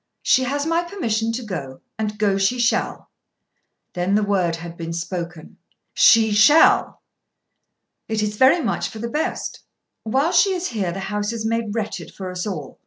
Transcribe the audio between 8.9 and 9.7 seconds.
the best.